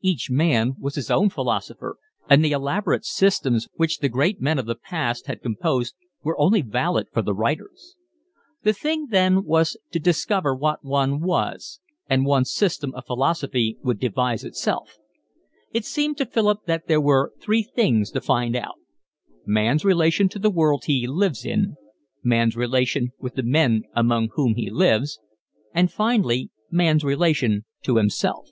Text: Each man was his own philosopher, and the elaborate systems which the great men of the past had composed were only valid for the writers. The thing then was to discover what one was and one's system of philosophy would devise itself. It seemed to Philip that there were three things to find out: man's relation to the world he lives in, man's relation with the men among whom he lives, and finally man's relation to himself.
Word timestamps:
Each 0.00 0.28
man 0.32 0.74
was 0.80 0.96
his 0.96 1.12
own 1.12 1.28
philosopher, 1.30 1.96
and 2.28 2.44
the 2.44 2.50
elaborate 2.50 3.04
systems 3.04 3.68
which 3.74 3.98
the 4.00 4.08
great 4.08 4.40
men 4.40 4.58
of 4.58 4.66
the 4.66 4.74
past 4.74 5.28
had 5.28 5.40
composed 5.44 5.94
were 6.24 6.36
only 6.40 6.60
valid 6.60 7.06
for 7.12 7.22
the 7.22 7.32
writers. 7.32 7.94
The 8.64 8.72
thing 8.72 9.06
then 9.10 9.44
was 9.44 9.76
to 9.92 10.00
discover 10.00 10.56
what 10.56 10.82
one 10.84 11.20
was 11.20 11.78
and 12.10 12.26
one's 12.26 12.50
system 12.52 12.92
of 12.96 13.06
philosophy 13.06 13.78
would 13.84 14.00
devise 14.00 14.42
itself. 14.42 14.98
It 15.72 15.84
seemed 15.84 16.16
to 16.18 16.26
Philip 16.26 16.64
that 16.66 16.88
there 16.88 17.00
were 17.00 17.32
three 17.40 17.62
things 17.62 18.10
to 18.10 18.20
find 18.20 18.56
out: 18.56 18.80
man's 19.46 19.84
relation 19.84 20.28
to 20.30 20.40
the 20.40 20.50
world 20.50 20.86
he 20.86 21.06
lives 21.06 21.44
in, 21.46 21.76
man's 22.24 22.56
relation 22.56 23.10
with 23.20 23.36
the 23.36 23.44
men 23.44 23.82
among 23.94 24.30
whom 24.32 24.56
he 24.56 24.68
lives, 24.68 25.20
and 25.72 25.92
finally 25.92 26.50
man's 26.72 27.04
relation 27.04 27.64
to 27.84 27.98
himself. 27.98 28.50